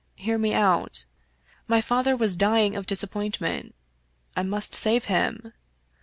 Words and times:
Hear 0.15 0.39
me 0.39 0.51
out. 0.55 1.05
My 1.67 1.79
father 1.79 2.17
was 2.17 2.35
dying 2.35 2.75
of 2.75 2.87
dis 2.87 3.03
appointment. 3.03 3.75
I 4.35 4.41
must 4.41 4.73
save 4.73 5.05
him. 5.05 5.53